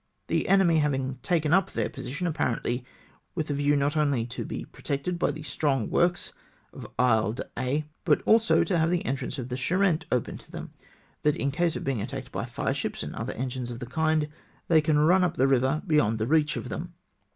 [0.33, 2.83] "The enemy having taken up their position apparently
[3.35, 6.33] with the view not only to be protected by the strong ivorks
[6.73, 10.49] on the Isle d'Aix, but also to have the entrance of the Charente open to
[10.51, 10.73] them,
[11.21, 14.27] that in case of being attacked by fire ships and other engines of the kind,
[14.69, 16.95] they can run up the river beyond the reach of them.